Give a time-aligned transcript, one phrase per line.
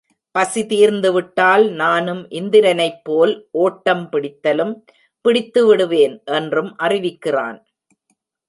[0.35, 3.33] பசி தீர்ந்துவிட்டால், நானும் இந்திரனைப்போல்
[3.57, 4.73] ஓட்டம் பிடித்தலும்
[5.25, 6.17] பிடித்துவிடுவேன்!
[6.31, 7.59] என்றும் அறிவிக்கிறான்.